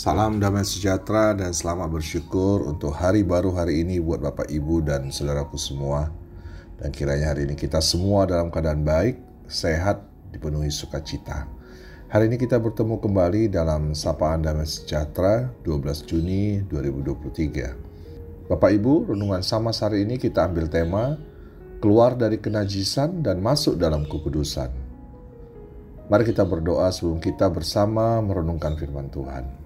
[0.00, 5.12] Salam damai sejahtera dan selamat bersyukur untuk hari baru hari ini buat Bapak Ibu dan
[5.12, 6.08] saudaraku semua.
[6.80, 10.00] Dan kiranya hari ini kita semua dalam keadaan baik, sehat,
[10.32, 11.44] dipenuhi sukacita.
[12.08, 18.48] Hari ini kita bertemu kembali dalam Sapaan Damai Sejahtera 12 Juni 2023.
[18.48, 21.20] Bapak Ibu, renungan sama hari ini kita ambil tema
[21.84, 24.72] Keluar dari kenajisan dan masuk dalam kekudusan.
[26.08, 29.59] Mari kita berdoa sebelum kita bersama merenungkan firman Tuhan.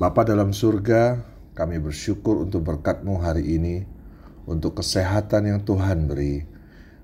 [0.00, 1.20] Bapa dalam surga,
[1.52, 3.84] kami bersyukur untuk berkat-Mu hari ini,
[4.48, 6.40] untuk kesehatan yang Tuhan beri.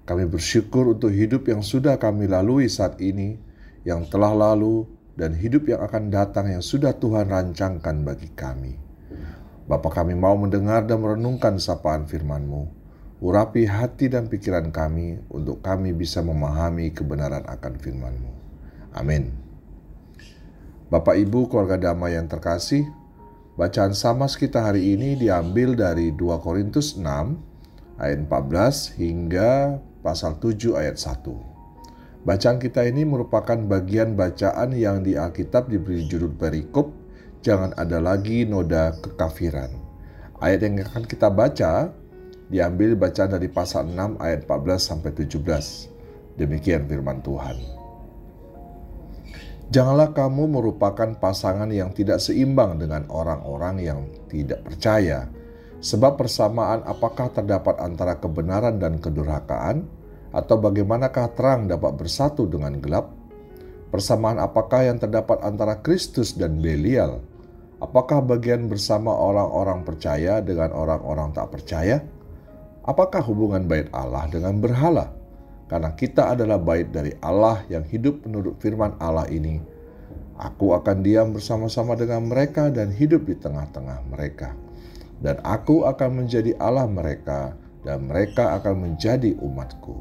[0.08, 3.36] Kami bersyukur untuk hidup yang sudah kami lalui saat ini,
[3.84, 8.80] yang telah lalu, dan hidup yang akan datang yang sudah Tuhan rancangkan bagi kami.
[9.68, 12.64] Bapa kami mau mendengar dan merenungkan sapaan firman-Mu.
[13.20, 18.32] Urapi hati dan pikiran kami untuk kami bisa memahami kebenaran akan firman-Mu.
[18.96, 19.45] Amin.
[20.86, 22.86] Bapak Ibu keluarga damai yang terkasih,
[23.58, 27.02] bacaan Samas kita hari ini diambil dari 2 Korintus 6
[27.98, 32.22] ayat 14 hingga pasal 7 ayat 1.
[32.22, 36.94] Bacaan kita ini merupakan bagian bacaan yang di Alkitab diberi judul perikop,
[37.42, 39.74] jangan ada lagi noda kekafiran.
[40.38, 41.90] Ayat yang akan kita baca
[42.46, 46.38] diambil bacaan dari pasal 6 ayat 14 sampai 17.
[46.38, 47.75] Demikian firman Tuhan.
[49.66, 54.00] Janganlah kamu merupakan pasangan yang tidak seimbang dengan orang-orang yang
[54.30, 55.26] tidak percaya,
[55.82, 59.90] sebab persamaan apakah terdapat antara kebenaran dan kedurhakaan,
[60.30, 63.10] atau bagaimanakah terang dapat bersatu dengan gelap?
[63.90, 67.18] Persamaan apakah yang terdapat antara Kristus dan Belial?
[67.82, 72.06] Apakah bagian bersama orang-orang percaya dengan orang-orang tak percaya?
[72.86, 75.15] Apakah hubungan bait Allah dengan berhala?
[75.66, 79.58] Karena kita adalah bait dari Allah yang hidup menurut firman Allah ini.
[80.36, 84.52] Aku akan diam bersama-sama dengan mereka dan hidup di tengah-tengah mereka.
[85.16, 89.96] Dan aku akan menjadi Allah mereka dan mereka akan menjadi umatku.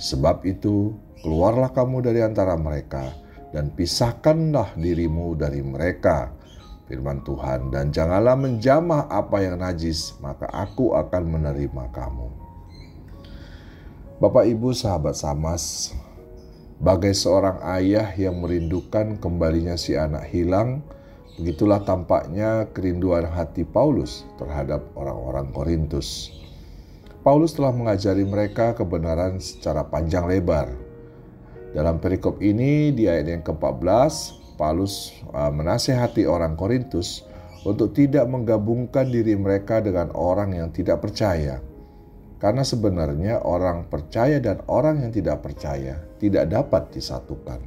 [0.00, 3.10] Sebab itu, keluarlah kamu dari antara mereka
[3.50, 6.32] dan pisahkanlah dirimu dari mereka.
[6.90, 12.49] Firman Tuhan, dan janganlah menjamah apa yang najis, maka aku akan menerima kamu.
[14.20, 15.96] Bapak, ibu, sahabat Samas,
[16.76, 20.84] bagai seorang ayah yang merindukan kembalinya si anak hilang,
[21.40, 26.36] begitulah tampaknya kerinduan hati Paulus terhadap orang-orang Korintus.
[27.24, 30.68] Paulus telah mengajari mereka kebenaran secara panjang lebar.
[31.72, 37.24] Dalam perikop ini di ayat yang ke-14, Paulus uh, menasehati orang Korintus
[37.64, 41.64] untuk tidak menggabungkan diri mereka dengan orang yang tidak percaya
[42.40, 47.60] karena sebenarnya orang percaya dan orang yang tidak percaya tidak dapat disatukan.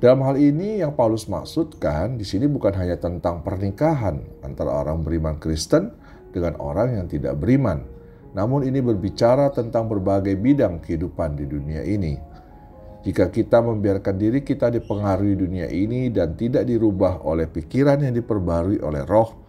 [0.00, 5.36] Dalam hal ini yang Paulus maksudkan di sini bukan hanya tentang pernikahan antara orang beriman
[5.36, 5.92] Kristen
[6.32, 7.84] dengan orang yang tidak beriman.
[8.32, 12.16] Namun ini berbicara tentang berbagai bidang kehidupan di dunia ini.
[13.00, 18.80] Jika kita membiarkan diri kita dipengaruhi dunia ini dan tidak dirubah oleh pikiran yang diperbarui
[18.80, 19.39] oleh roh,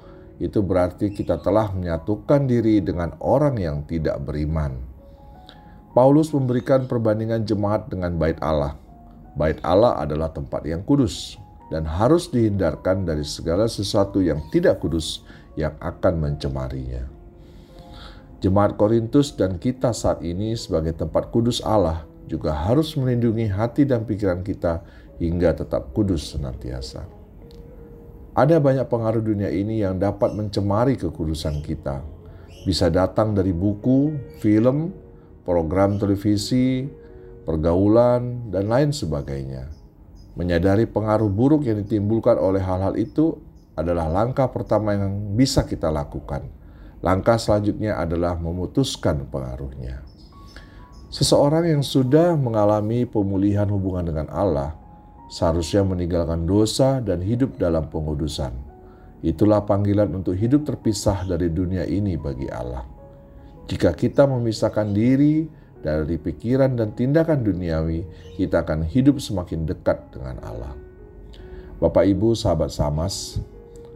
[0.42, 4.82] itu berarti kita telah menyatukan diri dengan orang yang tidak beriman.
[5.94, 8.74] Paulus memberikan perbandingan jemaat dengan bait Allah.
[9.38, 11.38] Bait Allah adalah tempat yang kudus
[11.70, 15.22] dan harus dihindarkan dari segala sesuatu yang tidak kudus
[15.54, 17.06] yang akan mencemarinya.
[18.42, 24.10] Jemaat Korintus dan kita saat ini sebagai tempat kudus Allah juga harus melindungi hati dan
[24.10, 24.82] pikiran kita
[25.22, 27.21] hingga tetap kudus senantiasa.
[28.32, 32.00] Ada banyak pengaruh dunia ini yang dapat mencemari kekudusan kita.
[32.64, 34.96] Bisa datang dari buku, film,
[35.44, 36.88] program televisi,
[37.44, 39.68] pergaulan, dan lain sebagainya.
[40.40, 43.36] Menyadari pengaruh buruk yang ditimbulkan oleh hal-hal itu
[43.76, 46.48] adalah langkah pertama yang bisa kita lakukan.
[47.04, 50.08] Langkah selanjutnya adalah memutuskan pengaruhnya.
[51.12, 54.81] Seseorang yang sudah mengalami pemulihan hubungan dengan Allah
[55.32, 58.52] seharusnya meninggalkan dosa dan hidup dalam pengudusan.
[59.24, 62.84] Itulah panggilan untuk hidup terpisah dari dunia ini bagi Allah.
[63.72, 65.48] Jika kita memisahkan diri
[65.80, 68.04] dari pikiran dan tindakan duniawi,
[68.36, 70.76] kita akan hidup semakin dekat dengan Allah.
[71.80, 73.40] Bapak, Ibu, sahabat Samas,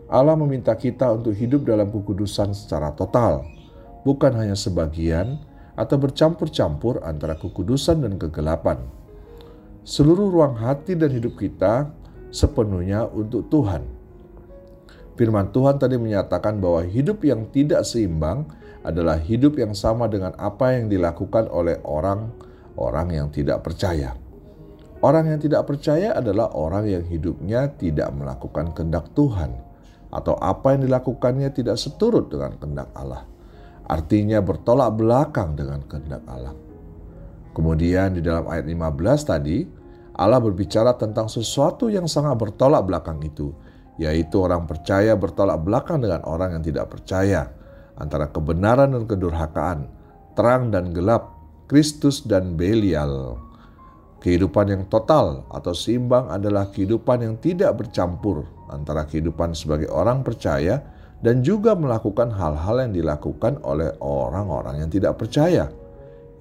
[0.07, 3.43] Allah meminta kita untuk hidup dalam kekudusan secara total,
[4.07, 5.41] bukan hanya sebagian
[5.75, 8.79] atau bercampur-campur antara kekudusan dan kegelapan
[9.85, 11.93] seluruh ruang hati dan hidup kita
[12.33, 13.85] sepenuhnya untuk Tuhan.
[15.15, 18.49] Firman Tuhan tadi menyatakan bahwa hidup yang tidak seimbang
[18.83, 24.17] adalah hidup yang sama dengan apa yang dilakukan oleh orang-orang yang tidak percaya.
[24.99, 29.53] Orang yang tidak percaya adalah orang yang hidupnya tidak melakukan kehendak Tuhan
[30.09, 33.23] atau apa yang dilakukannya tidak seturut dengan kehendak Allah.
[33.85, 36.64] Artinya bertolak belakang dengan kehendak Allah.
[37.55, 39.63] Kemudian di dalam ayat 15 tadi,
[40.19, 43.55] Allah berbicara tentang sesuatu yang sangat bertolak belakang itu,
[43.95, 47.47] yaitu orang percaya bertolak belakang dengan orang yang tidak percaya,
[47.95, 49.87] antara kebenaran dan kedurhakaan,
[50.35, 51.31] terang dan gelap,
[51.71, 53.39] Kristus dan Belial.
[54.19, 60.81] Kehidupan yang total atau seimbang adalah kehidupan yang tidak bercampur antara kehidupan sebagai orang percaya
[61.23, 65.69] dan juga melakukan hal-hal yang dilakukan oleh orang-orang yang tidak percaya,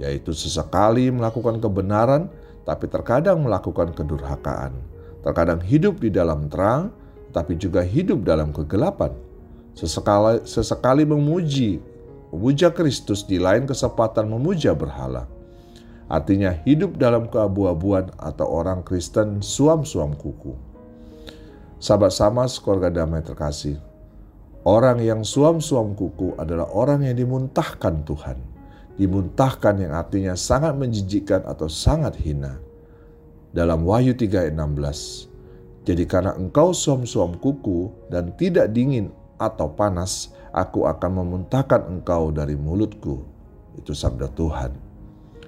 [0.00, 2.30] yaitu sesekali melakukan kebenaran,
[2.64, 4.74] tapi terkadang melakukan kedurhakaan,
[5.22, 6.90] terkadang hidup di dalam terang,
[7.30, 9.12] tapi juga hidup dalam kegelapan,
[9.76, 11.78] sesekali, sesekali memuji,
[12.30, 15.30] memuja Kristus di lain kesempatan memuja berhala
[16.04, 20.52] Artinya hidup dalam keabu-abuan atau orang Kristen suam-suam kuku.
[21.80, 23.80] Sahabat sama sekeluarga damai terkasih.
[24.64, 28.38] Orang yang suam-suam kuku adalah orang yang dimuntahkan Tuhan.
[28.94, 32.62] Dimuntahkan yang artinya sangat menjijikkan atau sangat hina.
[33.50, 35.30] Dalam Wahyu 3 ayat 16.
[35.84, 42.54] Jadi karena engkau suam-suam kuku dan tidak dingin atau panas, aku akan memuntahkan engkau dari
[42.54, 43.26] mulutku.
[43.74, 44.72] Itu sabda Tuhan.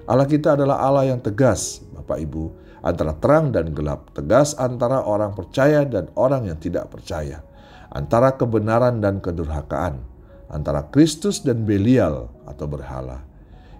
[0.06, 2.50] Allah kita adalah Allah yang tegas, Bapak Ibu,
[2.86, 7.42] antara terang dan gelap, tegas antara orang percaya dan orang yang tidak percaya,
[7.90, 9.98] antara kebenaran dan kedurhakaan,
[10.46, 13.25] antara Kristus dan Belial atau berhala.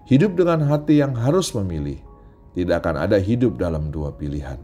[0.07, 1.99] Hidup dengan hati yang harus memilih,
[2.55, 4.55] tidak akan ada hidup dalam dua pilihan.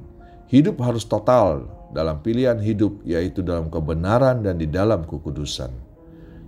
[0.48, 5.68] Hidup harus total dalam pilihan hidup, yaitu dalam kebenaran dan di dalam kekudusan.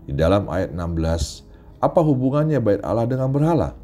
[0.07, 1.43] Di dalam ayat 16,
[1.83, 3.75] apa hubungannya bait Allah dengan berhala?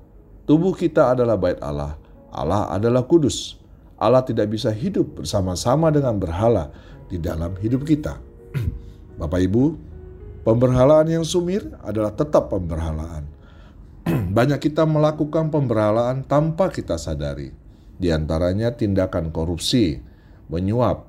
[0.48, 2.00] Tubuh kita adalah bait Allah.
[2.32, 3.60] Allah adalah kudus.
[4.00, 6.72] Allah tidak bisa hidup bersama-sama dengan berhala
[7.12, 8.16] di dalam hidup kita.
[9.20, 9.76] Bapak Ibu,
[10.48, 13.28] pemberhalaan yang sumir adalah tetap pemberhalaan.
[14.32, 17.52] Banyak kita melakukan pemberhalaan tanpa kita sadari.
[18.00, 20.00] Di antaranya tindakan korupsi,
[20.48, 21.04] menyuap,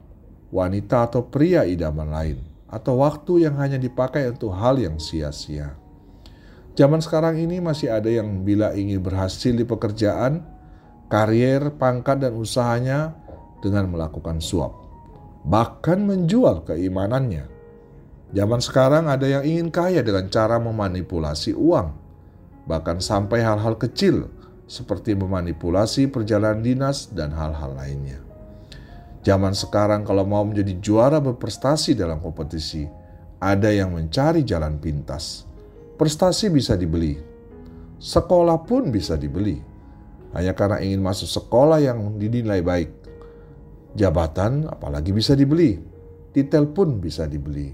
[0.50, 5.78] wanita atau pria idaman lain, atau waktu yang hanya dipakai untuk hal yang sia-sia.
[6.74, 10.42] Zaman sekarang ini masih ada yang bila ingin berhasil di pekerjaan,
[11.06, 13.14] karier, pangkat, dan usahanya
[13.62, 14.74] dengan melakukan suap.
[15.46, 17.46] Bahkan menjual keimanannya.
[18.34, 22.01] Zaman sekarang ada yang ingin kaya dengan cara memanipulasi uang.
[22.66, 24.30] Bahkan sampai hal-hal kecil
[24.70, 28.22] seperti memanipulasi perjalanan dinas dan hal-hal lainnya.
[29.22, 32.86] Zaman sekarang kalau mau menjadi juara berprestasi dalam kompetisi,
[33.42, 35.50] ada yang mencari jalan pintas
[36.02, 37.14] Prestasi bisa dibeli,
[38.02, 39.62] sekolah pun bisa dibeli,
[40.34, 42.90] hanya karena ingin masuk sekolah yang dinilai baik.
[43.94, 45.78] Jabatan apalagi bisa dibeli,
[46.34, 47.70] titel pun bisa dibeli,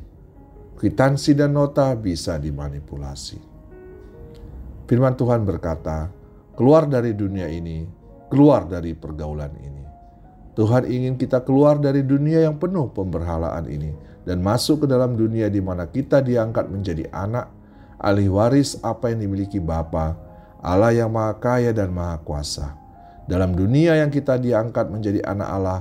[0.77, 3.58] kwitansi dan nota bisa dimanipulasi.
[4.89, 6.09] Firman Tuhan berkata,
[6.57, 7.85] keluar dari dunia ini,
[8.33, 9.85] keluar dari pergaulan ini.
[10.57, 13.95] Tuhan ingin kita keluar dari dunia yang penuh pemberhalaan ini
[14.27, 17.47] dan masuk ke dalam dunia di mana kita diangkat menjadi anak
[18.01, 20.19] ahli waris apa yang dimiliki Bapa,
[20.59, 22.75] Allah yang Maha Kaya dan Maha Kuasa.
[23.29, 25.81] Dalam dunia yang kita diangkat menjadi anak Allah,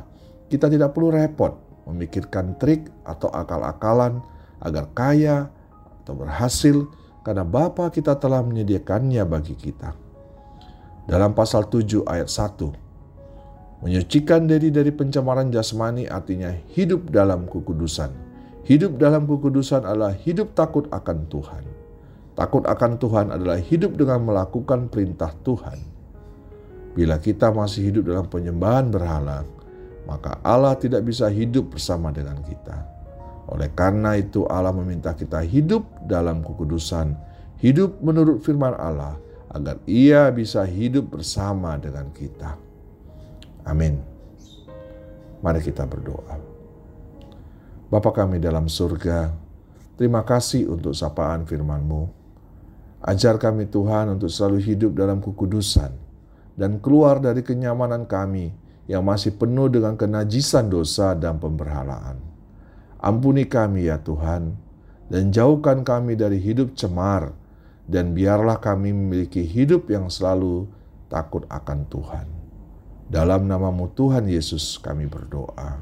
[0.52, 1.56] kita tidak perlu repot
[1.88, 4.20] memikirkan trik atau akal-akalan
[4.60, 5.48] agar kaya
[6.04, 6.84] atau berhasil
[7.28, 9.92] karena Bapa kita telah menyediakannya bagi kita.
[11.12, 18.16] Dalam pasal 7 ayat 1, menyucikan diri dari pencemaran jasmani artinya hidup dalam kekudusan.
[18.64, 21.64] Hidup dalam kekudusan adalah hidup takut akan Tuhan.
[22.32, 25.84] Takut akan Tuhan adalah hidup dengan melakukan perintah Tuhan.
[26.96, 29.44] Bila kita masih hidup dalam penyembahan berhala,
[30.08, 32.97] maka Allah tidak bisa hidup bersama dengan kita.
[33.48, 37.16] Oleh karena itu, Allah meminta kita hidup dalam kekudusan,
[37.64, 39.16] hidup menurut firman Allah,
[39.48, 42.60] agar Ia bisa hidup bersama dengan kita.
[43.64, 44.00] Amin.
[45.40, 46.36] Mari kita berdoa.
[47.88, 49.32] Bapa kami dalam surga,
[49.96, 52.04] terima kasih untuk sapaan firman-Mu.
[53.00, 55.96] Ajar kami Tuhan untuk selalu hidup dalam kekudusan
[56.60, 58.52] dan keluar dari kenyamanan kami
[58.92, 62.27] yang masih penuh dengan kenajisan dosa dan pemberhalaan.
[62.98, 64.58] Ampuni kami ya Tuhan,
[65.10, 67.34] dan jauhkan kami dari hidup cemar,
[67.90, 70.70] dan biarlah kami memiliki hidup yang selalu
[71.08, 72.28] takut akan Tuhan.
[73.08, 75.80] Dalam namamu Tuhan Yesus kami berdoa.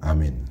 [0.00, 0.49] Amin.